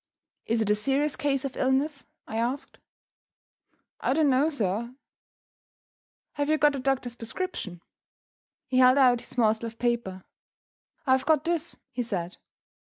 [0.47, 2.79] "Is it a serious case of illness?" I asked.
[3.99, 4.95] "I don't know, sir."
[6.31, 7.83] "Have you got a doctor's prescription?"
[8.65, 10.23] He held out his morsel of paper.
[11.05, 12.37] "I have got this," he said.